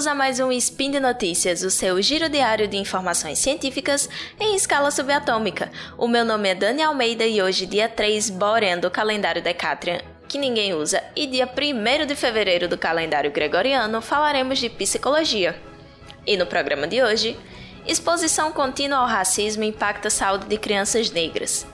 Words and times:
Bem-vindos 0.00 0.18
a 0.18 0.24
mais 0.24 0.40
um 0.40 0.50
Spin 0.50 0.92
de 0.92 0.98
Notícias, 0.98 1.62
o 1.62 1.70
seu 1.70 2.00
giro 2.00 2.30
diário 2.30 2.66
de 2.66 2.74
informações 2.78 3.38
científicas 3.38 4.08
em 4.40 4.56
escala 4.56 4.90
subatômica. 4.90 5.70
O 5.98 6.08
meu 6.08 6.24
nome 6.24 6.48
é 6.48 6.54
Dani 6.54 6.82
Almeida 6.82 7.26
e 7.26 7.42
hoje, 7.42 7.66
dia 7.66 7.86
3 7.86 8.30
Borean 8.30 8.78
do 8.78 8.90
calendário 8.90 9.42
Decatrian, 9.42 10.00
que 10.26 10.38
ninguém 10.38 10.72
usa, 10.72 11.04
e 11.14 11.26
dia 11.26 11.46
1 11.46 12.06
de 12.06 12.14
fevereiro 12.14 12.66
do 12.66 12.78
calendário 12.78 13.30
gregoriano, 13.30 14.00
falaremos 14.00 14.58
de 14.58 14.70
psicologia. 14.70 15.54
E 16.26 16.34
no 16.34 16.46
programa 16.46 16.88
de 16.88 17.02
hoje, 17.02 17.38
exposição 17.86 18.52
contínua 18.52 19.00
ao 19.00 19.06
racismo 19.06 19.64
impacta 19.64 20.08
a 20.08 20.10
saúde 20.10 20.46
de 20.46 20.56
crianças 20.56 21.10
negras. 21.10 21.66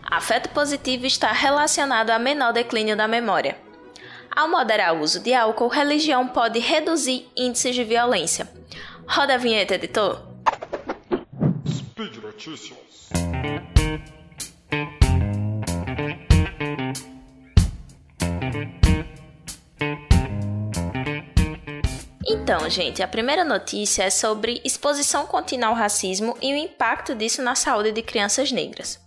Afeto 0.00 0.48
positivo 0.50 1.06
está 1.06 1.32
relacionado 1.32 2.10
a 2.10 2.20
menor 2.20 2.52
declínio 2.52 2.96
da 2.96 3.08
memória. 3.08 3.63
Ao 4.36 4.48
moderar 4.48 4.96
o 4.96 5.00
uso 5.00 5.20
de 5.20 5.32
álcool, 5.32 5.68
religião 5.68 6.26
pode 6.26 6.58
reduzir 6.58 7.28
índices 7.36 7.74
de 7.76 7.84
violência. 7.84 8.48
Roda 9.06 9.34
a 9.34 9.38
vinheta, 9.38 9.76
editor. 9.76 10.26
Speed 11.68 12.16
Notícias. 12.16 12.78
Então, 22.26 22.68
gente, 22.68 23.04
a 23.04 23.08
primeira 23.08 23.44
notícia 23.44 24.02
é 24.02 24.10
sobre 24.10 24.60
exposição 24.64 25.26
contínua 25.26 25.68
ao 25.68 25.74
racismo 25.74 26.36
e 26.42 26.52
o 26.52 26.56
impacto 26.56 27.14
disso 27.14 27.40
na 27.40 27.54
saúde 27.54 27.92
de 27.92 28.02
crianças 28.02 28.50
negras. 28.50 29.03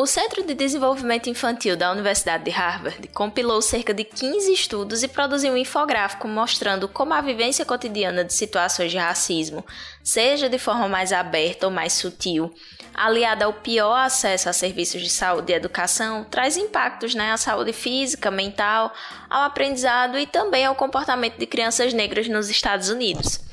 O 0.00 0.06
Centro 0.06 0.44
de 0.44 0.54
Desenvolvimento 0.54 1.28
Infantil 1.28 1.76
da 1.76 1.90
Universidade 1.90 2.44
de 2.44 2.52
Harvard 2.52 3.08
compilou 3.08 3.60
cerca 3.60 3.92
de 3.92 4.04
15 4.04 4.52
estudos 4.52 5.02
e 5.02 5.08
produziu 5.08 5.52
um 5.52 5.56
infográfico 5.56 6.28
mostrando 6.28 6.86
como 6.86 7.12
a 7.14 7.20
vivência 7.20 7.64
cotidiana 7.64 8.24
de 8.24 8.32
situações 8.32 8.92
de 8.92 8.96
racismo, 8.96 9.66
seja 10.00 10.48
de 10.48 10.56
forma 10.56 10.88
mais 10.88 11.12
aberta 11.12 11.66
ou 11.66 11.72
mais 11.72 11.94
sutil, 11.94 12.54
aliada 12.94 13.44
ao 13.44 13.52
pior 13.52 13.96
acesso 13.96 14.48
a 14.48 14.52
serviços 14.52 15.02
de 15.02 15.10
saúde 15.10 15.52
e 15.52 15.56
educação, 15.56 16.22
traz 16.22 16.56
impactos 16.56 17.16
né, 17.16 17.32
à 17.32 17.36
saúde 17.36 17.72
física, 17.72 18.30
mental, 18.30 18.94
ao 19.28 19.42
aprendizado 19.42 20.16
e 20.16 20.28
também 20.28 20.64
ao 20.64 20.76
comportamento 20.76 21.38
de 21.38 21.46
crianças 21.46 21.92
negras 21.92 22.28
nos 22.28 22.48
Estados 22.48 22.88
Unidos. 22.88 23.47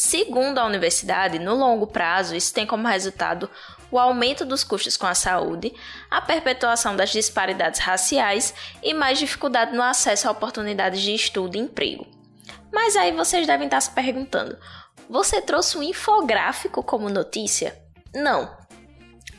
Segundo 0.00 0.58
a 0.58 0.64
universidade, 0.64 1.40
no 1.40 1.56
longo 1.56 1.84
prazo, 1.84 2.36
isso 2.36 2.54
tem 2.54 2.64
como 2.64 2.86
resultado 2.86 3.50
o 3.90 3.98
aumento 3.98 4.44
dos 4.44 4.62
custos 4.62 4.96
com 4.96 5.08
a 5.08 5.14
saúde, 5.14 5.74
a 6.08 6.20
perpetuação 6.20 6.94
das 6.94 7.10
disparidades 7.10 7.80
raciais 7.80 8.54
e 8.80 8.94
mais 8.94 9.18
dificuldade 9.18 9.74
no 9.74 9.82
acesso 9.82 10.28
a 10.28 10.30
oportunidades 10.30 11.00
de 11.02 11.12
estudo 11.12 11.56
e 11.56 11.58
emprego. 11.58 12.06
Mas 12.72 12.94
aí 12.94 13.10
vocês 13.10 13.44
devem 13.44 13.66
estar 13.66 13.80
se 13.80 13.90
perguntando: 13.90 14.56
você 15.10 15.42
trouxe 15.42 15.76
um 15.76 15.82
infográfico 15.82 16.80
como 16.80 17.10
notícia? 17.10 17.76
Não. 18.14 18.56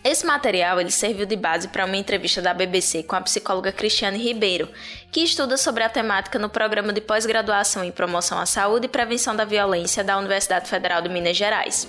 Esse 0.01 0.25
material 0.25 0.79
ele 0.79 0.91
serviu 0.91 1.25
de 1.25 1.35
base 1.35 1.67
para 1.67 1.85
uma 1.85 1.97
entrevista 1.97 2.41
da 2.41 2.53
BBC 2.53 3.03
com 3.03 3.17
a 3.17 3.21
psicóloga 3.21 3.71
Cristiane 3.71 4.17
Ribeiro, 4.17 4.69
que 5.11 5.21
estuda 5.21 5.57
sobre 5.57 5.83
a 5.83 5.89
temática 5.89 6.39
no 6.39 6.49
programa 6.49 6.93
de 6.93 7.01
pós-graduação 7.01 7.83
em 7.83 7.91
promoção 7.91 8.39
à 8.39 8.45
saúde 8.45 8.85
e 8.85 8.89
prevenção 8.89 9.35
da 9.35 9.43
violência 9.43 10.01
da 10.01 10.17
Universidade 10.17 10.69
Federal 10.69 11.01
de 11.01 11.09
Minas 11.09 11.35
Gerais. 11.35 11.87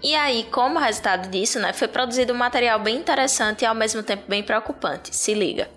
E 0.00 0.14
aí, 0.14 0.44
como 0.52 0.78
resultado 0.78 1.28
disso, 1.28 1.58
né, 1.58 1.72
foi 1.72 1.88
produzido 1.88 2.32
um 2.32 2.36
material 2.36 2.78
bem 2.78 2.96
interessante 2.96 3.62
e 3.62 3.66
ao 3.66 3.74
mesmo 3.74 4.02
tempo 4.02 4.24
bem 4.28 4.44
preocupante. 4.44 5.14
Se 5.14 5.34
liga. 5.34 5.68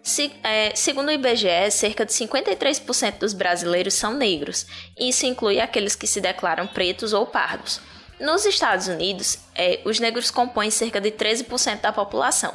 Se, 0.00 0.32
é, 0.44 0.72
segundo 0.76 1.08
o 1.08 1.12
IBGE, 1.12 1.70
cerca 1.72 2.06
de 2.06 2.12
53% 2.12 3.18
dos 3.18 3.34
brasileiros 3.34 3.94
são 3.94 4.14
negros. 4.14 4.66
Isso 4.96 5.26
inclui 5.26 5.60
aqueles 5.60 5.96
que 5.96 6.06
se 6.06 6.20
declaram 6.20 6.68
pretos 6.68 7.12
ou 7.12 7.26
pardos. 7.26 7.80
Nos 8.20 8.44
Estados 8.44 8.88
Unidos, 8.88 9.38
é, 9.54 9.80
os 9.84 10.00
negros 10.00 10.30
compõem 10.30 10.70
cerca 10.70 11.00
de 11.00 11.10
13% 11.10 11.80
da 11.80 11.92
população. 11.92 12.52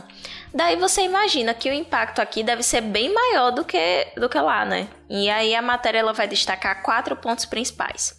Daí 0.53 0.75
você 0.75 1.01
imagina 1.01 1.53
que 1.53 1.69
o 1.69 1.74
impacto 1.74 2.19
aqui 2.19 2.44
deve 2.44 2.62
ser 2.63 2.81
bem 2.81 3.13
maior 3.13 3.51
do 3.51 3.63
que, 3.63 4.07
do 4.18 4.29
que 4.29 4.40
lá, 4.40 4.66
né? 4.66 4.88
E 5.09 5.29
aí 5.29 5.56
a 5.56 5.62
matéria 5.62 6.00
ela 6.00 6.13
vai 6.13 6.28
destacar 6.28 6.84
quatro 6.84 7.16
pontos 7.16 7.46
principais. 7.46 8.16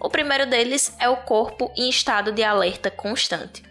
O 0.00 0.08
primeiro 0.08 0.46
deles 0.46 0.94
é 0.98 1.08
o 1.08 1.18
corpo 1.18 1.70
em 1.76 1.90
estado 1.90 2.32
de 2.32 2.42
alerta 2.42 2.90
constante. 2.90 3.69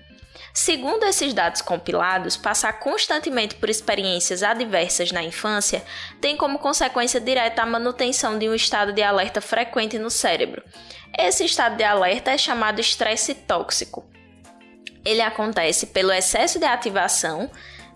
Segundo 0.62 1.06
esses 1.06 1.34
dados 1.34 1.62
compilados, 1.62 2.36
passar 2.36 2.74
constantemente 2.74 3.56
por 3.56 3.70
experiências 3.70 4.44
adversas 4.44 5.10
na 5.10 5.24
infância 5.24 5.82
tem 6.20 6.36
como 6.36 6.60
consequência 6.60 7.18
direta 7.18 7.62
a 7.62 7.66
manutenção 7.66 8.38
de 8.38 8.50
um 8.50 8.54
estado 8.54 8.92
de 8.92 9.02
alerta 9.02 9.40
frequente 9.40 9.98
no 9.98 10.10
cérebro. 10.10 10.62
Esse 11.18 11.46
estado 11.46 11.78
de 11.78 11.84
alerta 11.86 12.32
é 12.32 12.38
chamado 12.38 12.82
estresse 12.82 13.34
tóxico. 13.34 14.06
Ele 15.06 15.22
acontece 15.22 15.88
pelo 15.88 16.12
excesso 16.12 16.60
de 16.60 16.66
ativação 16.66 17.50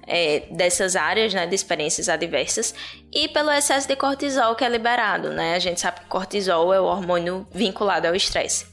é, 0.07 0.44
dessas 0.50 0.95
áreas, 0.95 1.34
né, 1.34 1.45
de 1.45 1.56
experiências 1.56 2.07
adversas, 2.07 2.74
e 3.12 3.28
pelo 3.28 3.51
excesso 3.51 3.90
de 3.90 3.97
cortisol 3.97 4.56
que 4.56 4.63
é 4.63 4.69
liberado, 4.69 5.31
né? 5.31 5.56
A 5.56 5.59
gente 5.59 5.81
sabe 5.81 6.00
que 6.00 6.06
cortisol 6.06 6.74
é 6.74 6.80
o 6.80 6.85
hormônio 6.85 7.45
vinculado 7.51 8.07
ao 8.07 8.16
estresse. 8.16 8.73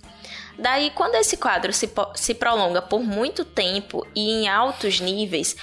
Daí, 0.58 0.90
quando 0.90 1.14
esse 1.14 1.36
quadro 1.36 1.72
se, 1.72 1.90
se 2.14 2.34
prolonga 2.34 2.82
por 2.82 3.00
muito 3.00 3.44
tempo 3.44 4.06
e 4.14 4.30
em 4.30 4.48
altos 4.48 5.00
níveis, 5.00 5.56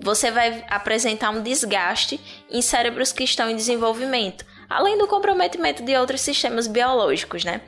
você 0.00 0.30
vai 0.30 0.64
apresentar 0.68 1.30
um 1.30 1.42
desgaste 1.42 2.20
em 2.50 2.60
cérebros 2.60 3.12
que 3.12 3.24
estão 3.24 3.48
em 3.48 3.56
desenvolvimento, 3.56 4.44
além 4.68 4.98
do 4.98 5.06
comprometimento 5.06 5.82
de 5.82 5.96
outros 5.96 6.20
sistemas 6.20 6.66
biológicos, 6.66 7.44
né? 7.44 7.60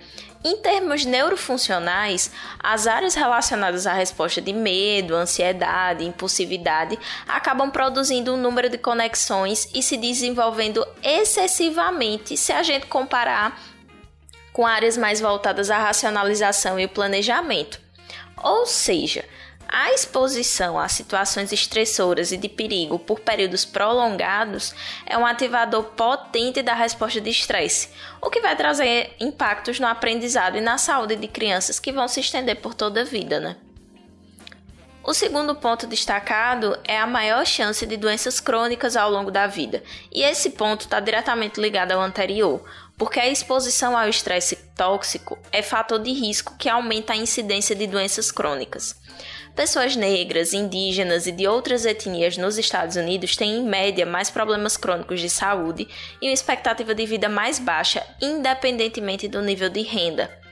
Em 0.45 0.59
termos 0.59 1.05
neurofuncionais, 1.05 2.31
as 2.61 2.87
áreas 2.87 3.15
relacionadas 3.15 3.87
à 3.87 3.93
resposta 3.93 4.41
de 4.41 4.53
medo, 4.53 5.17
ansiedade, 5.17 6.05
impulsividade 6.05 6.97
acabam 7.27 7.71
produzindo 7.71 8.33
um 8.33 8.37
número 8.37 8.69
de 8.69 8.79
conexões 8.79 9.69
e 9.75 9.83
se 9.83 9.97
desenvolvendo 9.97 10.87
excessivamente 11.03 12.37
se 12.37 12.53
a 12.53 12.63
gente 12.63 12.87
comparar 12.87 13.61
com 14.56 14.67
áreas 14.67 14.97
mais 14.97 15.21
voltadas 15.21 15.71
à 15.71 15.77
racionalização 15.77 16.81
e 16.81 16.87
o 16.87 16.89
planejamento. 16.89 17.78
Ou 18.43 18.65
seja, 18.65 19.22
a 19.69 19.93
exposição 19.93 20.78
a 20.78 20.89
situações 20.89 21.53
estressoras 21.53 22.33
e 22.33 22.39
de 22.39 22.49
perigo 22.49 22.99
por 22.99 23.21
períodos 23.21 23.66
prolongados 23.66 24.75
é 25.05 25.19
um 25.19 25.27
ativador 25.27 25.83
potente 25.95 26.62
da 26.62 26.72
resposta 26.72 27.21
de 27.21 27.28
estresse, 27.28 27.91
o 28.22 28.31
que 28.31 28.41
vai 28.41 28.56
trazer 28.56 29.15
impactos 29.21 29.78
no 29.78 29.87
aprendizado 29.87 30.56
e 30.56 30.62
na 30.62 30.78
saúde 30.78 31.16
de 31.16 31.28
crianças 31.28 31.78
que 31.78 31.93
vão 31.93 32.09
se 32.09 32.21
estender 32.21 32.56
por 32.56 32.72
toda 32.72 33.03
a 33.03 33.05
vida, 33.05 33.39
né? 33.39 33.56
O 35.05 35.15
segundo 35.15 35.55
ponto 35.55 35.87
destacado 35.87 36.77
é 36.83 36.99
a 36.99 37.06
maior 37.06 37.47
chance 37.47 37.87
de 37.87 37.97
doenças 37.97 38.41
crônicas 38.41 38.97
ao 38.97 39.09
longo 39.09 39.31
da 39.31 39.47
vida, 39.47 39.81
e 40.11 40.22
esse 40.22 40.50
ponto 40.50 40.81
está 40.81 40.99
diretamente 40.99 41.61
ligado 41.61 41.93
ao 41.93 42.00
anterior, 42.00 42.65
porque 42.97 43.21
a 43.21 43.29
exposição 43.29 43.97
ao 43.97 44.09
estresse 44.09 44.57
tóxico 44.75 45.39
é 45.53 45.62
fator 45.62 45.99
de 45.99 46.12
risco 46.12 46.57
que 46.59 46.69
aumenta 46.69 47.12
a 47.12 47.17
incidência 47.17 47.75
de 47.75 47.87
doenças 47.87 48.31
crônicas. 48.31 48.97
Pessoas 49.55 49.97
negras, 49.97 50.53
indígenas 50.53 51.27
e 51.27 51.33
de 51.33 51.47
outras 51.47 51.87
etnias 51.87 52.37
nos 52.37 52.59
Estados 52.59 52.97
Unidos 52.97 53.37
têm, 53.37 53.57
em 53.57 53.65
média, 53.65 54.05
mais 54.05 54.29
problemas 54.29 54.77
crônicos 54.77 55.21
de 55.21 55.31
saúde 55.31 55.89
e 56.21 56.29
uma 56.29 56.34
expectativa 56.34 56.95
de 56.95 57.07
vida 57.07 57.29
mais 57.29 57.59
baixa, 57.59 58.07
independentemente 58.21 59.27
do 59.28 59.41
nível 59.41 59.71
de 59.71 59.81
renda. 59.81 60.46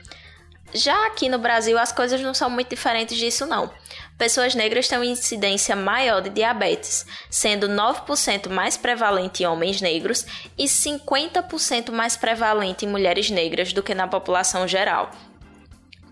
Já 0.73 1.07
aqui 1.07 1.29
no 1.29 1.37
Brasil, 1.37 1.77
as 1.77 1.91
coisas 1.91 2.19
não 2.21 2.33
são 2.33 2.49
muito 2.49 2.69
diferentes 2.69 3.17
disso, 3.17 3.45
não. 3.45 3.71
Pessoas 4.17 4.55
negras 4.55 4.87
têm 4.87 4.97
uma 4.97 5.05
incidência 5.05 5.75
maior 5.75 6.21
de 6.21 6.29
diabetes, 6.29 7.05
sendo 7.29 7.67
9% 7.67 8.49
mais 8.49 8.75
prevalente 8.75 9.43
em 9.43 9.45
homens 9.45 9.79
negros 9.79 10.25
e 10.57 10.65
50% 10.65 11.91
mais 11.91 12.17
prevalente 12.17 12.85
em 12.85 12.89
mulheres 12.89 13.29
negras 13.29 13.71
do 13.71 13.83
que 13.83 13.93
na 13.93 14.07
população 14.07 14.67
geral. 14.67 15.11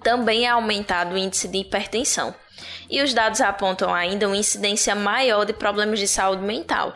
Também 0.02 0.46
é 0.46 0.50
aumentado 0.50 1.16
o 1.16 1.18
índice 1.18 1.48
de 1.48 1.60
hipertensão 1.60 2.36
e 2.90 3.02
os 3.02 3.14
dados 3.14 3.42
apontam 3.42 3.94
ainda 3.94 4.28
uma 4.28 4.38
incidência 4.38 4.94
maior 4.94 5.46
de 5.46 5.54
problemas 5.54 6.00
de 6.00 6.08
saúde 6.08 6.44
mental. 6.44 6.94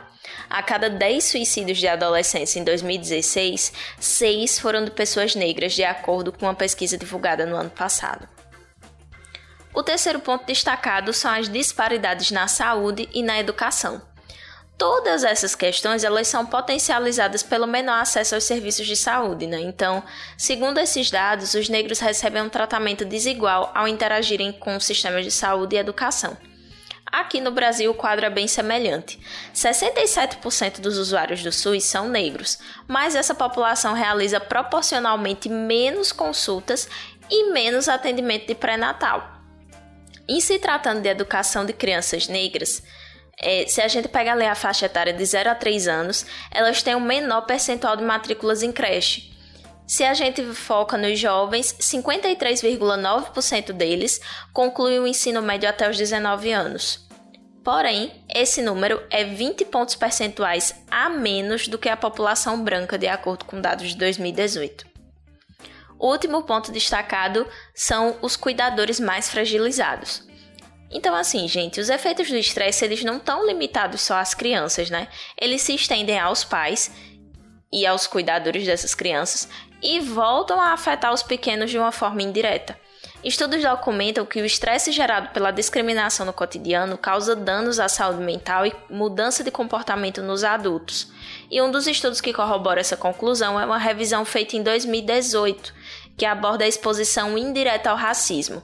A 0.49 0.63
cada 0.63 0.89
10 0.89 1.23
suicídios 1.23 1.77
de 1.77 1.87
adolescentes 1.87 2.55
em 2.55 2.63
2016, 2.63 3.73
6 3.99 4.59
foram 4.59 4.85
de 4.85 4.91
pessoas 4.91 5.35
negras, 5.35 5.73
de 5.73 5.83
acordo 5.83 6.31
com 6.31 6.45
uma 6.45 6.55
pesquisa 6.55 6.97
divulgada 6.97 7.45
no 7.45 7.55
ano 7.55 7.69
passado. 7.69 8.27
O 9.73 9.83
terceiro 9.83 10.19
ponto 10.19 10.45
destacado 10.45 11.13
são 11.13 11.31
as 11.31 11.49
disparidades 11.49 12.31
na 12.31 12.47
saúde 12.47 13.07
e 13.13 13.21
na 13.21 13.39
educação. 13.39 14.01
Todas 14.77 15.23
essas 15.23 15.55
questões 15.55 16.03
elas 16.03 16.27
são 16.27 16.45
potencializadas 16.45 17.43
pelo 17.43 17.67
menor 17.67 18.01
acesso 18.01 18.35
aos 18.35 18.43
serviços 18.43 18.85
de 18.85 18.95
saúde, 18.95 19.47
né? 19.47 19.59
Então, 19.59 20.03
segundo 20.37 20.79
esses 20.79 21.09
dados, 21.09 21.55
os 21.55 21.67
negros 21.67 21.99
recebem 21.99 22.43
um 22.43 22.49
tratamento 22.49 23.03
desigual 23.03 23.71
ao 23.73 23.87
interagirem 23.87 24.51
com 24.51 24.79
sistemas 24.79 25.25
de 25.25 25.31
saúde 25.31 25.75
e 25.75 25.79
educação. 25.79 26.37
Aqui 27.11 27.39
no 27.39 27.51
Brasil, 27.51 27.89
o 27.89 27.95
quadro 27.95 28.25
é 28.25 28.29
bem 28.29 28.47
semelhante. 28.47 29.19
67% 29.55 30.79
dos 30.79 30.97
usuários 30.97 31.41
do 31.41 31.51
SUS 31.51 31.85
são 31.85 32.09
negros, 32.09 32.59
mas 32.87 33.15
essa 33.15 33.33
população 33.33 33.93
realiza 33.93 34.39
proporcionalmente 34.39 35.47
menos 35.47 36.11
consultas 36.11 36.89
e 37.29 37.51
menos 37.51 37.87
atendimento 37.87 38.47
de 38.47 38.55
pré-natal. 38.55 39.35
Em 40.27 40.41
se 40.41 40.59
tratando 40.59 41.01
de 41.01 41.07
educação 41.07 41.65
de 41.65 41.71
crianças 41.71 42.27
negras, 42.27 42.83
é, 43.39 43.65
se 43.67 43.81
a 43.81 43.87
gente 43.87 44.09
pega 44.09 44.33
ali 44.33 44.45
a 44.45 44.55
faixa 44.55 44.87
etária 44.87 45.13
de 45.13 45.23
0 45.23 45.51
a 45.51 45.55
3 45.55 45.87
anos, 45.87 46.25
elas 46.51 46.81
têm 46.81 46.95
um 46.95 46.99
menor 46.99 47.41
percentual 47.41 47.95
de 47.95 48.03
matrículas 48.03 48.63
em 48.63 48.71
creche. 48.71 49.36
Se 49.87 50.03
a 50.03 50.13
gente 50.13 50.43
foca 50.53 50.97
nos 50.97 51.17
jovens, 51.17 51.73
53,9% 51.79 53.71
deles 53.71 54.19
concluem 54.51 54.99
o 54.99 55.07
ensino 55.07 55.41
médio 55.41 55.69
até 55.69 55.89
os 55.89 55.95
19 55.97 56.51
anos. 56.51 57.07
Porém, 57.63 58.11
esse 58.33 58.61
número 58.61 59.01
é 59.09 59.23
20 59.23 59.63
pontos 59.65 59.95
percentuais 59.95 60.75
a 60.91 61.09
menos 61.09 61.69
do 61.69 61.77
que 61.77 61.87
a 61.87 61.95
população 61.95 62.61
branca, 62.61 62.97
de 62.97 63.07
acordo 63.07 63.45
com 63.45 63.61
dados 63.61 63.87
de 63.89 63.97
2018. 63.97 64.85
O 65.97 66.11
último 66.11 66.43
ponto 66.43 66.69
destacado 66.71 67.47
são 67.73 68.17
os 68.21 68.35
cuidadores 68.35 68.99
mais 68.99 69.29
fragilizados. 69.29 70.27
Então, 70.91 71.15
assim, 71.15 71.47
gente, 71.47 71.79
os 71.79 71.89
efeitos 71.89 72.29
do 72.29 72.35
estresse 72.35 72.83
eles 72.83 73.03
não 73.05 73.17
estão 73.17 73.45
limitados 73.45 74.01
só 74.01 74.15
às 74.15 74.33
crianças, 74.33 74.89
né? 74.89 75.07
Eles 75.39 75.61
se 75.61 75.73
estendem 75.73 76.19
aos 76.19 76.43
pais 76.43 76.91
e 77.71 77.85
aos 77.85 78.07
cuidadores 78.07 78.65
dessas 78.65 78.95
crianças 78.95 79.49
e 79.81 79.99
voltam 79.99 80.59
a 80.59 80.73
afetar 80.73 81.13
os 81.13 81.23
pequenos 81.23 81.69
de 81.69 81.77
uma 81.77 81.91
forma 81.91 82.21
indireta. 82.21 82.77
Estudos 83.23 83.61
documentam 83.61 84.25
que 84.25 84.41
o 84.41 84.45
estresse 84.45 84.91
gerado 84.91 85.29
pela 85.29 85.51
discriminação 85.51 86.25
no 86.25 86.31
cotidiano 86.31 86.97
causa 86.97 87.35
danos 87.35 87.79
à 87.79 87.89
saúde 87.89 88.21
mental 88.21 88.65
e 88.65 88.73
mudança 88.89 89.43
de 89.43 89.51
comportamento 89.51 90.21
nos 90.21 90.43
adultos. 90.43 91.11
E 91.49 91.61
um 91.61 91.71
dos 91.71 91.87
estudos 91.87 92.21
que 92.21 92.31
corrobora 92.31 92.79
essa 92.79 92.95
conclusão 92.95 93.59
é 93.59 93.65
uma 93.65 93.77
revisão 93.77 94.23
feita 94.23 94.55
em 94.55 94.63
2018, 94.63 95.73
que 96.15 96.25
aborda 96.25 96.63
a 96.63 96.67
exposição 96.67 97.37
indireta 97.37 97.89
ao 97.89 97.97
racismo. 97.97 98.63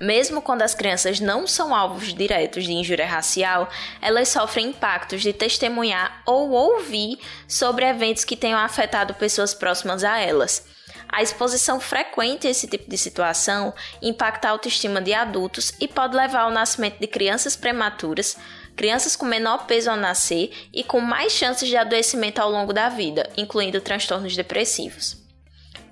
Mesmo 0.00 0.42
quando 0.42 0.62
as 0.62 0.74
crianças 0.74 1.20
não 1.20 1.46
são 1.46 1.74
alvos 1.74 2.12
diretos 2.12 2.64
de 2.64 2.72
injúria 2.72 3.06
racial, 3.06 3.68
elas 4.02 4.28
sofrem 4.28 4.68
impactos 4.68 5.22
de 5.22 5.32
testemunhar 5.32 6.22
ou 6.26 6.50
ouvir 6.50 7.18
sobre 7.46 7.84
eventos 7.84 8.24
que 8.24 8.36
tenham 8.36 8.58
afetado 8.58 9.14
pessoas 9.14 9.54
próximas 9.54 10.02
a 10.02 10.18
elas. 10.18 10.66
A 11.08 11.22
exposição 11.22 11.78
frequente 11.78 12.46
a 12.46 12.50
esse 12.50 12.66
tipo 12.66 12.90
de 12.90 12.98
situação 12.98 13.72
impacta 14.02 14.48
a 14.48 14.50
autoestima 14.50 15.00
de 15.00 15.14
adultos 15.14 15.72
e 15.80 15.86
pode 15.86 16.16
levar 16.16 16.40
ao 16.40 16.50
nascimento 16.50 16.98
de 16.98 17.06
crianças 17.06 17.54
prematuras, 17.54 18.36
crianças 18.74 19.14
com 19.14 19.24
menor 19.24 19.66
peso 19.66 19.90
ao 19.90 19.96
nascer 19.96 20.50
e 20.72 20.82
com 20.82 21.00
mais 21.00 21.32
chances 21.32 21.68
de 21.68 21.76
adoecimento 21.76 22.40
ao 22.40 22.50
longo 22.50 22.72
da 22.72 22.88
vida, 22.88 23.30
incluindo 23.36 23.80
transtornos 23.80 24.34
depressivos. 24.34 25.23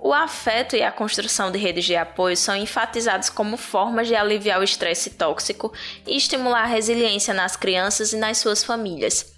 O 0.05 0.13
afeto 0.13 0.75
e 0.75 0.83
a 0.83 0.91
construção 0.91 1.49
de 1.49 1.57
redes 1.57 1.85
de 1.85 1.95
apoio 1.95 2.35
são 2.35 2.53
enfatizados 2.57 3.29
como 3.29 3.55
formas 3.55 4.05
de 4.05 4.13
aliviar 4.13 4.59
o 4.59 4.63
estresse 4.63 5.11
tóxico 5.11 5.71
e 6.05 6.17
estimular 6.17 6.63
a 6.63 6.67
resiliência 6.67 7.33
nas 7.33 7.55
crianças 7.55 8.11
e 8.11 8.17
nas 8.17 8.37
suas 8.37 8.65
famílias. 8.65 9.33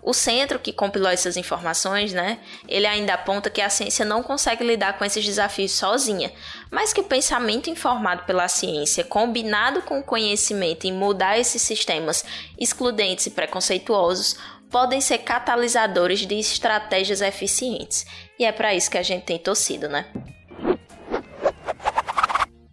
O 0.00 0.14
centro 0.14 0.60
que 0.60 0.72
compilou 0.72 1.10
essas 1.10 1.36
informações, 1.36 2.12
né, 2.12 2.38
ele 2.68 2.86
ainda 2.86 3.14
aponta 3.14 3.50
que 3.50 3.60
a 3.60 3.68
ciência 3.68 4.04
não 4.04 4.22
consegue 4.22 4.62
lidar 4.62 4.96
com 4.96 5.04
esses 5.04 5.24
desafios 5.24 5.72
sozinha, 5.72 6.32
mas 6.70 6.92
que 6.92 7.00
o 7.00 7.04
pensamento 7.04 7.68
informado 7.68 8.22
pela 8.22 8.46
ciência, 8.46 9.02
combinado 9.02 9.82
com 9.82 9.98
o 9.98 10.04
conhecimento 10.04 10.86
em 10.86 10.92
mudar 10.92 11.40
esses 11.40 11.60
sistemas 11.60 12.24
excludentes 12.56 13.26
e 13.26 13.30
preconceituosos, 13.30 14.36
podem 14.74 15.00
ser 15.00 15.18
catalisadores 15.18 16.26
de 16.26 16.34
estratégias 16.36 17.20
eficientes. 17.20 18.04
E 18.36 18.44
é 18.44 18.50
para 18.50 18.74
isso 18.74 18.90
que 18.90 18.98
a 18.98 19.04
gente 19.04 19.22
tem 19.22 19.38
torcido, 19.38 19.88
né? 19.88 20.04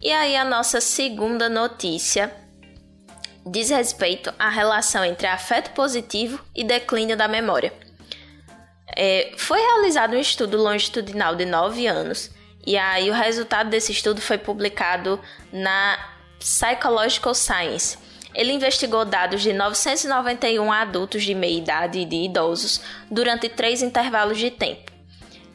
E 0.01 0.11
aí 0.11 0.35
a 0.35 0.43
nossa 0.43 0.81
segunda 0.81 1.47
notícia 1.47 2.35
diz 3.45 3.69
respeito 3.69 4.33
à 4.39 4.49
relação 4.49 5.05
entre 5.05 5.27
afeto 5.27 5.75
positivo 5.75 6.43
e 6.55 6.63
declínio 6.63 7.15
da 7.15 7.27
memória. 7.27 7.71
É, 8.97 9.33
foi 9.37 9.59
realizado 9.59 10.15
um 10.15 10.19
estudo 10.19 10.57
longitudinal 10.57 11.35
de 11.35 11.45
9 11.45 11.85
anos, 11.85 12.31
e 12.65 12.79
aí 12.79 13.11
o 13.11 13.13
resultado 13.13 13.69
desse 13.69 13.91
estudo 13.91 14.19
foi 14.19 14.39
publicado 14.39 15.21
na 15.53 15.99
Psychological 16.39 17.35
Science. 17.35 17.99
Ele 18.33 18.53
investigou 18.53 19.03
dados 19.03 19.41
de 19.41 19.53
991 19.53 20.71
adultos 20.71 21.23
de 21.23 21.35
meia 21.35 21.57
idade 21.57 21.99
e 21.99 22.05
de 22.05 22.15
idosos 22.15 22.81
durante 23.09 23.49
três 23.49 23.81
intervalos 23.81 24.37
de 24.37 24.49
tempo. 24.49 24.91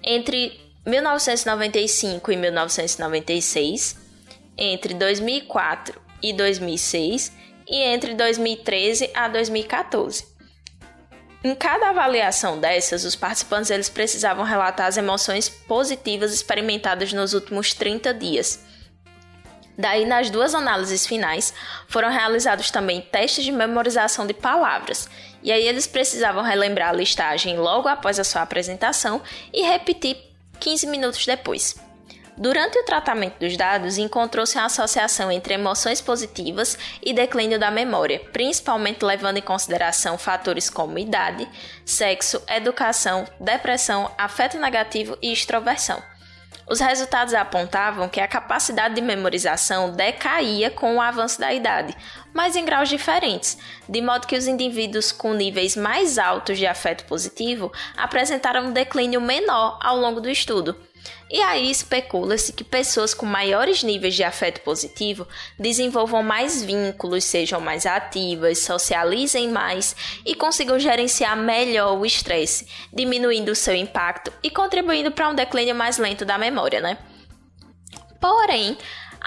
Entre 0.02 0.60
1995 0.86 2.32
e 2.32 2.36
1996, 2.36 3.96
entre 4.56 4.94
2004 4.94 6.00
e 6.22 6.32
2006 6.32 7.32
e 7.68 7.76
entre 7.76 8.14
2013 8.14 9.10
a 9.14 9.28
2014. 9.28 10.36
Em 11.44 11.54
cada 11.54 11.90
avaliação 11.90 12.58
dessas, 12.58 13.04
os 13.04 13.14
participantes 13.14 13.70
eles 13.70 13.88
precisavam 13.88 14.44
relatar 14.44 14.86
as 14.86 14.96
emoções 14.96 15.48
positivas 15.48 16.32
experimentadas 16.32 17.12
nos 17.12 17.34
últimos 17.34 17.72
30 17.74 18.12
dias. 18.14 18.64
Daí, 19.78 20.06
nas 20.06 20.30
duas 20.30 20.54
análises 20.54 21.06
finais, 21.06 21.52
foram 21.86 22.10
realizados 22.10 22.70
também 22.70 23.00
testes 23.00 23.44
de 23.44 23.52
memorização 23.52 24.26
de 24.26 24.32
palavras, 24.32 25.08
e 25.42 25.52
aí 25.52 25.66
eles 25.66 25.86
precisavam 25.86 26.42
relembrar 26.42 26.90
a 26.90 26.92
listagem 26.92 27.58
logo 27.58 27.88
após 27.88 28.18
a 28.18 28.24
sua 28.24 28.42
apresentação 28.42 29.20
e 29.52 29.62
repetir 29.62 30.16
15 30.58 30.86
minutos 30.86 31.26
depois. 31.26 31.76
Durante 32.38 32.78
o 32.78 32.84
tratamento 32.84 33.38
dos 33.38 33.56
dados, 33.56 33.96
encontrou-se 33.96 34.58
uma 34.58 34.66
associação 34.66 35.32
entre 35.32 35.54
emoções 35.54 36.02
positivas 36.02 36.76
e 37.02 37.14
declínio 37.14 37.58
da 37.58 37.70
memória, 37.70 38.20
principalmente 38.30 39.02
levando 39.02 39.38
em 39.38 39.42
consideração 39.42 40.18
fatores 40.18 40.68
como 40.68 40.98
idade, 40.98 41.48
sexo, 41.84 42.42
educação, 42.46 43.26
depressão, 43.40 44.10
afeto 44.18 44.58
negativo 44.58 45.16
e 45.22 45.32
extroversão. 45.32 46.02
Os 46.68 46.80
resultados 46.80 47.32
apontavam 47.32 48.08
que 48.08 48.20
a 48.20 48.26
capacidade 48.26 48.96
de 48.96 49.00
memorização 49.00 49.92
decaía 49.92 50.68
com 50.68 50.96
o 50.96 51.00
avanço 51.00 51.38
da 51.38 51.54
idade, 51.54 51.96
mas 52.34 52.56
em 52.56 52.64
graus 52.64 52.88
diferentes, 52.88 53.56
de 53.88 54.02
modo 54.02 54.26
que 54.26 54.36
os 54.36 54.48
indivíduos 54.48 55.12
com 55.12 55.32
níveis 55.32 55.76
mais 55.76 56.18
altos 56.18 56.58
de 56.58 56.66
afeto 56.66 57.04
positivo 57.04 57.72
apresentaram 57.96 58.66
um 58.66 58.72
declínio 58.72 59.20
menor 59.20 59.78
ao 59.80 59.96
longo 59.96 60.20
do 60.20 60.28
estudo. 60.28 60.76
E 61.30 61.40
aí 61.42 61.70
especula-se 61.70 62.52
que 62.52 62.62
pessoas 62.62 63.12
com 63.12 63.26
maiores 63.26 63.82
níveis 63.82 64.14
de 64.14 64.22
afeto 64.22 64.60
positivo 64.60 65.26
desenvolvam 65.58 66.22
mais 66.22 66.62
vínculos, 66.62 67.24
sejam 67.24 67.60
mais 67.60 67.84
ativas, 67.84 68.58
socializem 68.58 69.48
mais 69.48 69.96
e 70.24 70.34
consigam 70.34 70.78
gerenciar 70.78 71.36
melhor 71.36 71.98
o 71.98 72.06
estresse, 72.06 72.68
diminuindo 72.92 73.50
o 73.50 73.56
seu 73.56 73.74
impacto 73.74 74.32
e 74.42 74.50
contribuindo 74.50 75.10
para 75.10 75.28
um 75.28 75.34
declínio 75.34 75.74
mais 75.74 75.98
lento 75.98 76.24
da 76.24 76.38
memória, 76.38 76.80
né? 76.80 76.96
Porém, 78.20 78.76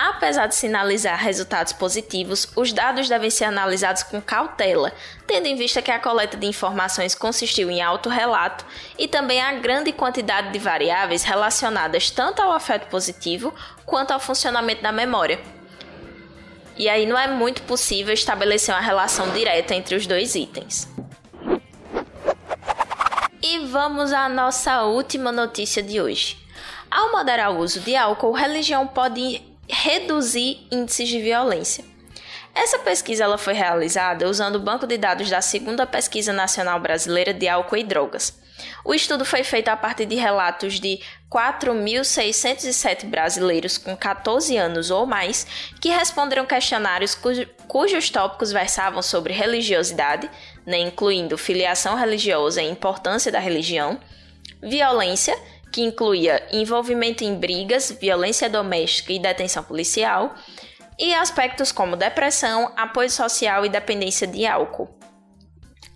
Apesar 0.01 0.47
de 0.47 0.55
sinalizar 0.55 1.19
resultados 1.19 1.73
positivos, 1.73 2.49
os 2.55 2.71
dados 2.71 3.09
devem 3.09 3.29
ser 3.29 3.43
analisados 3.43 4.01
com 4.01 4.21
cautela, 4.21 4.93
tendo 5.27 5.47
em 5.47 5.57
vista 5.57 5.81
que 5.81 5.91
a 5.91 5.99
coleta 5.99 6.37
de 6.37 6.47
informações 6.47 7.13
consistiu 7.13 7.69
em 7.69 7.81
autorrelato 7.81 8.65
e 8.97 9.09
também 9.09 9.41
a 9.41 9.51
grande 9.55 9.91
quantidade 9.91 10.53
de 10.53 10.59
variáveis 10.59 11.23
relacionadas 11.23 12.09
tanto 12.09 12.41
ao 12.41 12.53
afeto 12.53 12.87
positivo 12.87 13.53
quanto 13.85 14.11
ao 14.11 14.21
funcionamento 14.21 14.81
da 14.81 14.93
memória. 14.93 15.37
E 16.77 16.87
aí 16.87 17.05
não 17.05 17.19
é 17.19 17.27
muito 17.27 17.61
possível 17.63 18.13
estabelecer 18.13 18.73
uma 18.73 18.79
relação 18.79 19.29
direta 19.31 19.75
entre 19.75 19.95
os 19.95 20.07
dois 20.07 20.33
itens. 20.33 20.87
E 23.43 23.59
vamos 23.65 24.13
à 24.13 24.29
nossa 24.29 24.83
última 24.83 25.29
notícia 25.29 25.83
de 25.83 25.99
hoje. 25.99 26.37
Ao 26.89 27.11
moderar 27.11 27.51
o 27.51 27.59
uso 27.59 27.81
de 27.81 27.97
álcool, 27.97 28.31
religião 28.31 28.87
pode 28.87 29.49
reduzir 29.69 30.67
índices 30.71 31.07
de 31.07 31.21
violência. 31.21 31.85
Essa 32.53 32.79
pesquisa 32.79 33.23
ela 33.23 33.37
foi 33.37 33.53
realizada 33.53 34.27
usando 34.27 34.55
o 34.55 34.59
banco 34.59 34.87
de 34.87 34.97
dados 34.97 35.29
da 35.29 35.41
segunda 35.41 35.85
Pesquisa 35.85 36.33
Nacional 36.33 36.79
Brasileira 36.79 37.33
de 37.33 37.47
Álcool 37.47 37.77
e 37.77 37.83
Drogas. 37.83 38.37
O 38.83 38.93
estudo 38.93 39.23
foi 39.23 39.43
feito 39.43 39.69
a 39.69 39.77
partir 39.77 40.05
de 40.05 40.15
relatos 40.15 40.79
de 40.79 40.99
4.607 41.31 43.05
brasileiros 43.05 43.77
com 43.77 43.95
14 43.95 44.57
anos 44.57 44.91
ou 44.91 45.05
mais 45.05 45.47
que 45.79 45.89
responderam 45.89 46.45
questionários 46.45 47.15
cujo, 47.15 47.47
cujos 47.67 48.09
tópicos 48.09 48.51
versavam 48.51 49.01
sobre 49.01 49.31
religiosidade, 49.31 50.29
né, 50.65 50.79
incluindo 50.79 51.37
filiação 51.37 51.95
religiosa 51.95 52.61
e 52.61 52.69
importância 52.69 53.31
da 53.31 53.39
religião, 53.39 53.99
violência 54.61 55.37
que 55.71 55.81
incluía 55.81 56.47
envolvimento 56.51 57.23
em 57.23 57.35
brigas, 57.35 57.91
violência 57.91 58.49
doméstica 58.49 59.13
e 59.13 59.19
detenção 59.19 59.63
policial, 59.63 60.33
e 60.97 61.13
aspectos 61.13 61.71
como 61.71 61.95
depressão, 61.95 62.73
apoio 62.75 63.09
social 63.09 63.65
e 63.65 63.69
dependência 63.69 64.27
de 64.27 64.45
álcool. 64.45 64.89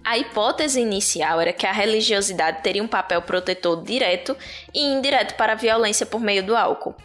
A 0.05 0.17
hipótese 0.17 0.81
inicial 0.81 1.39
era 1.39 1.53
que 1.53 1.65
a 1.65 1.71
religiosidade 1.71 2.61
teria 2.61 2.83
um 2.83 2.87
papel 2.87 3.21
protetor 3.21 3.83
direto 3.83 4.35
e 4.73 4.81
indireto 4.81 5.35
para 5.35 5.53
a 5.53 5.55
violência 5.55 6.05
por 6.05 6.19
meio 6.19 6.43
do 6.43 6.55
álcool. 6.55 6.95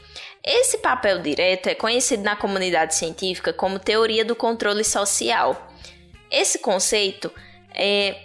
Esse 0.44 0.78
papel 0.78 1.20
direto 1.20 1.68
é 1.68 1.74
conhecido 1.74 2.24
na 2.24 2.34
comunidade 2.34 2.94
científica 2.94 3.52
como 3.52 3.78
teoria 3.78 4.24
do 4.24 4.34
controle 4.34 4.82
social. 4.82 5.68
Esse 6.30 6.58
conceito 6.58 7.32
é, 7.72 8.16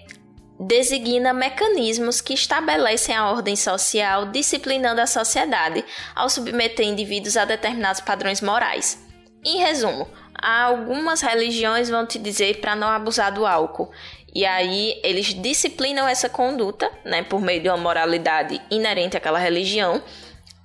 designa 0.60 1.34
mecanismos 1.34 2.22
que 2.22 2.34
estabelecem 2.34 3.16
a 3.16 3.30
ordem 3.30 3.56
social, 3.56 4.28
disciplinando 4.28 5.02
a 5.02 5.08
sociedade 5.08 5.84
ao 6.16 6.30
submeter 6.30 6.86
indivíduos 6.86 7.38
a 7.38 7.46
determinados 7.46 8.02
padrões 8.02 8.42
morais. 8.42 9.02
Em 9.44 9.58
resumo, 9.58 10.08
algumas 10.42 11.22
religiões 11.22 11.90
vão 11.90 12.06
te 12.06 12.18
dizer 12.18 12.60
para 12.62 12.76
não 12.76 12.88
abusar 12.88 13.34
do 13.34 13.46
álcool. 13.46 13.92
E 14.34 14.46
aí 14.46 15.00
eles 15.04 15.34
disciplinam 15.34 16.08
essa 16.08 16.30
conduta, 16.30 16.90
né, 17.06 17.24
por 17.24 17.40
meio 17.40 17.62
de 17.62 17.70
uma 17.70 17.78
moralidade 17.78 18.60
inerente 18.72 19.18
àquela 19.18 19.38
religião. 19.38 20.02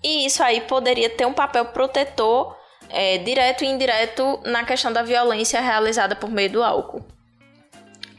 E 0.03 0.25
isso 0.25 0.43
aí 0.43 0.61
poderia 0.63 1.11
ter 1.11 1.27
um 1.27 1.35
papel 1.35 1.67
protetor 1.67 2.57
é, 2.89 3.19
direto 3.19 3.65
e 3.65 3.67
indireto 3.67 4.41
na 4.45 4.65
questão 4.65 4.93
da 4.93 5.03
violência 5.03 5.61
realizada 5.61 6.17
por 6.17 6.31
meio 6.31 6.51
do 6.51 6.63
álcool. 6.63 7.05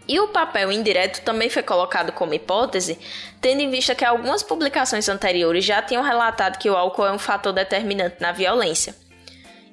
E 0.09 0.19
o 0.19 0.29
papel 0.29 0.71
indireto 0.71 1.21
também 1.21 1.51
foi 1.51 1.61
colocado 1.61 2.11
como 2.11 2.33
hipótese, 2.33 2.97
tendo 3.39 3.61
em 3.61 3.69
vista 3.69 3.93
que 3.93 4.03
algumas 4.03 4.41
publicações 4.41 5.07
anteriores 5.07 5.63
já 5.63 5.83
tinham 5.83 6.01
relatado 6.01 6.57
que 6.57 6.67
o 6.67 6.75
álcool 6.75 7.05
é 7.05 7.11
um 7.11 7.19
fator 7.19 7.53
determinante 7.53 8.15
na 8.19 8.31
violência. 8.31 8.95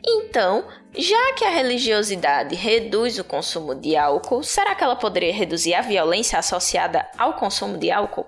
Então, 0.05 0.67
já 0.95 1.33
que 1.33 1.43
a 1.43 1.49
religiosidade 1.49 2.55
reduz 2.55 3.19
o 3.19 3.25
consumo 3.25 3.75
de 3.75 3.97
álcool, 3.97 4.43
será 4.43 4.75
que 4.75 4.85
ela 4.85 4.95
poderia 4.95 5.33
reduzir 5.33 5.73
a 5.73 5.81
violência 5.81 6.39
associada 6.39 7.09
ao 7.17 7.33
consumo 7.33 7.79
de 7.79 7.91
álcool? 7.91 8.27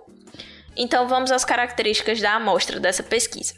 Então, 0.74 1.06
vamos 1.08 1.30
às 1.30 1.44
características 1.44 2.22
da 2.22 2.36
amostra 2.36 2.80
dessa 2.80 3.02
pesquisa. 3.02 3.54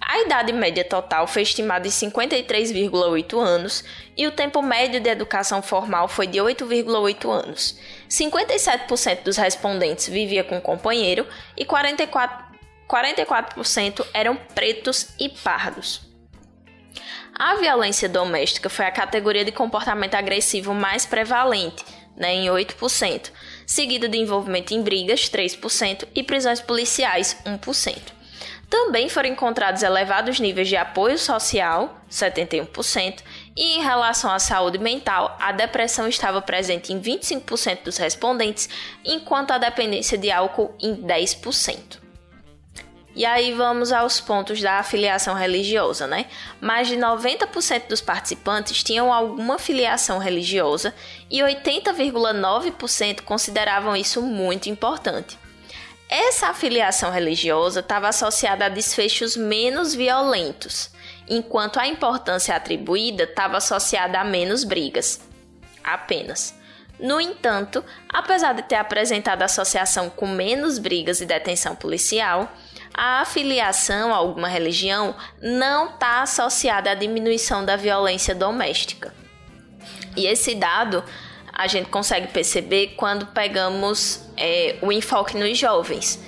A 0.00 0.20
idade 0.20 0.52
média 0.52 0.84
total 0.84 1.26
foi 1.26 1.42
estimada 1.42 1.86
em 1.86 1.90
53,8 1.90 3.38
anos 3.38 3.84
e 4.16 4.26
o 4.26 4.32
tempo 4.32 4.62
médio 4.62 5.00
de 5.00 5.08
educação 5.08 5.62
formal 5.62 6.08
foi 6.08 6.26
de 6.26 6.38
8,8 6.38 7.30
anos. 7.30 7.78
57% 8.08 9.22
dos 9.22 9.36
respondentes 9.36 10.08
vivia 10.08 10.44
com 10.44 10.60
companheiro 10.60 11.26
e 11.56 11.64
44%, 11.64 12.44
44% 12.88 14.06
eram 14.12 14.36
pretos 14.36 15.08
e 15.18 15.28
pardos. 15.28 16.02
A 17.36 17.56
violência 17.56 18.08
doméstica 18.08 18.68
foi 18.68 18.86
a 18.86 18.92
categoria 18.92 19.44
de 19.44 19.50
comportamento 19.50 20.14
agressivo 20.14 20.72
mais 20.72 21.04
prevalente, 21.04 21.84
né, 22.16 22.32
em 22.32 22.46
8%, 22.46 23.32
seguido 23.66 24.06
de 24.06 24.18
envolvimento 24.18 24.72
em 24.72 24.80
brigas, 24.80 25.28
3%, 25.28 26.06
e 26.14 26.22
prisões 26.22 26.60
policiais, 26.60 27.36
1%. 27.44 28.23
Também 28.68 29.08
foram 29.08 29.28
encontrados 29.28 29.82
elevados 29.82 30.40
níveis 30.40 30.68
de 30.68 30.76
apoio 30.76 31.18
social, 31.18 32.00
71%, 32.10 33.22
e 33.56 33.78
em 33.78 33.82
relação 33.82 34.30
à 34.30 34.38
saúde 34.38 34.78
mental, 34.78 35.36
a 35.40 35.52
depressão 35.52 36.08
estava 36.08 36.42
presente 36.42 36.92
em 36.92 37.00
25% 37.00 37.84
dos 37.84 37.98
respondentes, 37.98 38.68
enquanto 39.04 39.52
a 39.52 39.58
dependência 39.58 40.18
de 40.18 40.30
álcool 40.30 40.74
em 40.80 40.96
10%. 40.96 42.04
E 43.16 43.24
aí 43.24 43.52
vamos 43.52 43.92
aos 43.92 44.20
pontos 44.20 44.60
da 44.60 44.80
afiliação 44.80 45.34
religiosa, 45.34 46.04
né? 46.04 46.26
Mais 46.60 46.88
de 46.88 46.96
90% 46.96 47.86
dos 47.86 48.00
participantes 48.00 48.82
tinham 48.82 49.12
alguma 49.12 49.56
filiação 49.56 50.18
religiosa 50.18 50.92
e 51.30 51.38
80,9% 51.38 53.20
consideravam 53.20 53.94
isso 53.94 54.20
muito 54.20 54.68
importante. 54.68 55.38
Essa 56.08 56.48
afiliação 56.48 57.10
religiosa 57.10 57.80
estava 57.80 58.08
associada 58.08 58.66
a 58.66 58.68
desfechos 58.68 59.36
menos 59.36 59.94
violentos, 59.94 60.90
enquanto 61.28 61.80
a 61.80 61.86
importância 61.86 62.54
atribuída 62.54 63.24
estava 63.24 63.56
associada 63.56 64.20
a 64.20 64.24
menos 64.24 64.64
brigas. 64.64 65.20
Apenas. 65.82 66.54
No 66.98 67.20
entanto, 67.20 67.84
apesar 68.08 68.52
de 68.54 68.62
ter 68.62 68.76
apresentado 68.76 69.42
associação 69.42 70.08
com 70.08 70.26
menos 70.26 70.78
brigas 70.78 71.20
e 71.20 71.26
detenção 71.26 71.74
policial, 71.74 72.52
a 72.92 73.20
afiliação 73.20 74.14
a 74.14 74.16
alguma 74.16 74.46
religião 74.46 75.16
não 75.42 75.90
está 75.90 76.22
associada 76.22 76.90
à 76.90 76.94
diminuição 76.94 77.64
da 77.64 77.74
violência 77.74 78.34
doméstica. 78.34 79.12
E 80.16 80.26
esse 80.26 80.54
dado 80.54 81.02
a 81.54 81.66
gente 81.68 81.88
consegue 81.88 82.28
perceber 82.28 82.94
quando 82.96 83.26
pegamos 83.26 84.20
é, 84.36 84.76
o 84.82 84.90
enfoque 84.90 85.36
nos 85.36 85.56
jovens. 85.56 86.18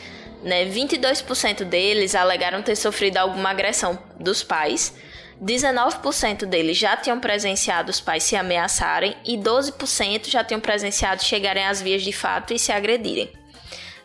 Né? 0.42 0.64
22% 0.66 1.64
deles 1.64 2.14
alegaram 2.14 2.62
ter 2.62 2.76
sofrido 2.76 3.16
alguma 3.16 3.50
agressão 3.50 3.98
dos 4.20 4.44
pais, 4.44 4.94
19% 5.42 6.46
deles 6.46 6.78
já 6.78 6.96
tinham 6.96 7.20
presenciado 7.20 7.90
os 7.90 8.00
pais 8.00 8.22
se 8.22 8.36
ameaçarem 8.36 9.14
e 9.24 9.36
12% 9.36 10.30
já 10.30 10.42
tinham 10.42 10.60
presenciado 10.60 11.22
chegarem 11.22 11.66
às 11.66 11.82
vias 11.82 12.02
de 12.02 12.12
fato 12.12 12.54
e 12.54 12.58
se 12.58 12.72
agredirem. 12.72 13.30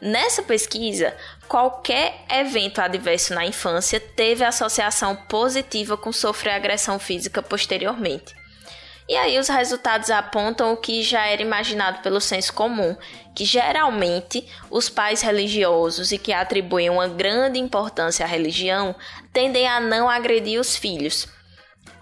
Nessa 0.02 0.42
pesquisa, 0.42 1.16
qualquer 1.48 2.26
evento 2.28 2.80
adverso 2.80 3.36
na 3.36 3.46
infância 3.46 4.00
teve 4.00 4.44
associação 4.44 5.16
positiva 5.16 5.96
com 5.96 6.12
sofrer 6.12 6.54
agressão 6.54 6.98
física 6.98 7.42
posteriormente. 7.44 8.41
E 9.12 9.18
aí 9.18 9.38
os 9.38 9.50
resultados 9.50 10.10
apontam 10.10 10.72
o 10.72 10.78
que 10.78 11.04
já 11.04 11.26
era 11.28 11.42
imaginado 11.42 12.02
pelo 12.02 12.22
senso 12.22 12.54
comum, 12.54 12.96
que 13.36 13.44
geralmente 13.44 14.48
os 14.70 14.88
pais 14.88 15.22
religiosos 15.22 16.14
e 16.14 16.18
que 16.18 16.32
atribuem 16.32 16.90
uma 16.90 17.10
grande 17.10 17.60
importância 17.60 18.26
à 18.26 18.28
religião 18.30 18.96
tendem 19.34 19.68
a 19.68 19.82
não 19.82 20.10
agredir 20.10 20.62
os 20.62 20.78
filhos. 20.78 21.28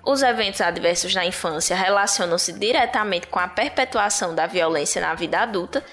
Os 0.06 0.22
eventos 0.22 0.62
adversos 0.62 1.16
na 1.16 1.26
infância 1.26 1.76
relacionam-se 1.76 2.54
diretamente 2.54 3.26
com 3.26 3.40
a 3.40 3.48
perpetuação 3.48 4.36
da 4.36 4.46
violência 4.46 5.02
na 5.02 5.16
vida 5.16 5.40
adulta 5.40 5.84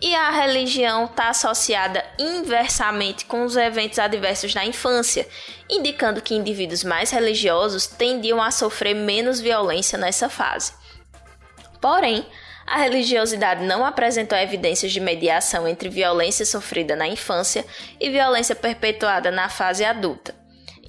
e 0.00 0.14
a 0.14 0.30
religião 0.30 1.06
está 1.06 1.30
associada 1.30 2.04
inversamente 2.18 3.24
com 3.24 3.44
os 3.44 3.56
eventos 3.56 3.98
adversos 3.98 4.54
na 4.54 4.64
infância, 4.64 5.26
indicando 5.70 6.20
que 6.20 6.34
indivíduos 6.34 6.84
mais 6.84 7.10
religiosos 7.10 7.86
tendiam 7.86 8.42
a 8.42 8.50
sofrer 8.50 8.94
menos 8.94 9.40
violência 9.40 9.98
nessa 9.98 10.28
fase. 10.28 10.74
Porém, 11.80 12.26
a 12.66 12.78
religiosidade 12.78 13.64
não 13.64 13.86
apresentou 13.86 14.36
evidências 14.36 14.92
de 14.92 15.00
mediação 15.00 15.68
entre 15.68 15.88
violência 15.88 16.44
sofrida 16.44 16.96
na 16.96 17.06
infância 17.06 17.64
e 18.00 18.10
violência 18.10 18.54
perpetuada 18.54 19.30
na 19.30 19.48
fase 19.48 19.84
adulta. 19.84 20.34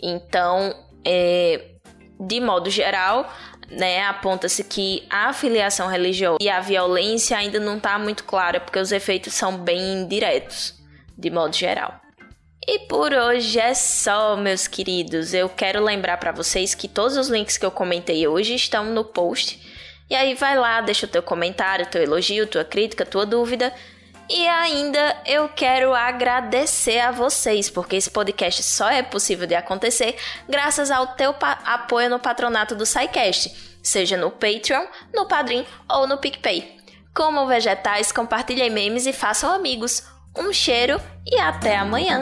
Então, 0.01 0.75
é, 1.05 1.75
de 2.19 2.39
modo 2.39 2.69
geral, 2.69 3.31
né, 3.69 4.03
aponta-se 4.05 4.63
que 4.63 5.05
a 5.09 5.29
afiliação 5.29 5.87
religiosa 5.87 6.37
e 6.41 6.49
a 6.49 6.59
violência 6.59 7.37
ainda 7.37 7.59
não 7.59 7.77
está 7.77 7.97
muito 7.99 8.23
clara, 8.23 8.59
porque 8.59 8.79
os 8.79 8.91
efeitos 8.91 9.33
são 9.33 9.57
bem 9.57 10.01
indiretos, 10.01 10.75
de 11.17 11.29
modo 11.29 11.55
geral. 11.55 11.99
E 12.65 12.79
por 12.79 13.13
hoje 13.13 13.59
é 13.59 13.73
só, 13.73 14.35
meus 14.35 14.67
queridos. 14.67 15.33
Eu 15.33 15.47
quero 15.47 15.81
lembrar 15.81 16.17
para 16.17 16.33
vocês 16.33 16.75
que 16.75 16.87
todos 16.87 17.15
os 17.15 17.29
links 17.29 17.57
que 17.57 17.65
eu 17.65 17.71
comentei 17.71 18.27
hoje 18.27 18.55
estão 18.55 18.85
no 18.85 19.05
post. 19.05 19.59
E 20.09 20.15
aí 20.15 20.33
vai 20.33 20.57
lá, 20.57 20.81
deixa 20.81 21.05
o 21.05 21.09
teu 21.09 21.23
comentário, 21.23 21.85
teu 21.85 22.01
elogio, 22.01 22.47
tua 22.47 22.65
crítica, 22.65 23.05
tua 23.05 23.25
dúvida 23.25 23.73
e 24.29 24.47
ainda 24.47 25.21
eu 25.25 25.47
quero 25.49 25.93
agradecer 25.93 26.99
a 26.99 27.11
vocês, 27.11 27.69
porque 27.69 27.95
esse 27.95 28.09
podcast 28.09 28.61
só 28.63 28.89
é 28.89 29.01
possível 29.01 29.47
de 29.47 29.55
acontecer 29.55 30.17
graças 30.47 30.91
ao 30.91 31.07
teu 31.07 31.33
apoio 31.65 32.09
no 32.09 32.19
patronato 32.19 32.75
do 32.75 32.85
SciCast, 32.85 33.79
seja 33.81 34.17
no 34.17 34.31
Patreon, 34.31 34.85
no 35.13 35.27
Padrim 35.27 35.65
ou 35.89 36.07
no 36.07 36.17
PicPay. 36.17 36.77
Como 37.13 37.47
vegetais, 37.47 38.11
compartilhem 38.11 38.69
memes 38.69 39.05
e 39.05 39.13
façam 39.13 39.51
amigos. 39.51 40.03
Um 40.37 40.53
cheiro 40.53 41.01
e 41.25 41.39
até 41.39 41.75
amanhã! 41.75 42.21